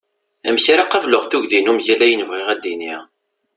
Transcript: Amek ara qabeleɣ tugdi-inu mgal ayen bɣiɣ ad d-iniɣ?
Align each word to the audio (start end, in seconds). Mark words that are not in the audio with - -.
Amek 0.47 0.65
ara 0.73 0.83
qabeleɣ 0.91 1.23
tugdi-inu 1.25 1.71
mgal 1.77 2.01
ayen 2.05 2.25
bɣiɣ 2.29 2.47
ad 2.53 2.59
d-iniɣ? 2.61 3.01